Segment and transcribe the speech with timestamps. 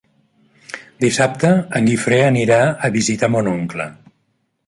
[1.05, 3.87] Dissabte en Guifré anirà a visitar mon oncle.